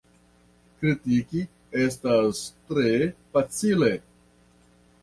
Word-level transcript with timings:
Kritiki 0.79 1.43
estas 1.83 2.43
tre 2.73 2.97
facile. 3.37 3.95